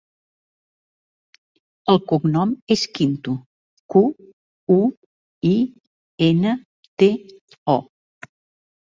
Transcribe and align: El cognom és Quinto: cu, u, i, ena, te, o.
El 1.91 1.99
cognom 2.11 2.53
és 2.75 2.85
Quinto: 2.99 3.33
cu, 3.95 4.01
u, 4.77 4.77
i, 5.51 5.51
ena, 6.29 6.55
te, 7.03 7.11
o. 7.75 7.77